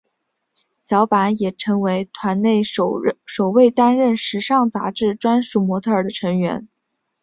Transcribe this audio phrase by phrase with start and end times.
[0.81, 6.67] 小坂也成为团内首位担任时尚杂志专属模特儿的成员。